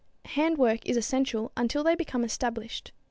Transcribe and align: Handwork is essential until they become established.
Handwork 0.25 0.83
is 0.83 0.97
essential 0.97 1.51
until 1.55 1.83
they 1.83 1.93
become 1.93 2.23
established. 2.23 2.91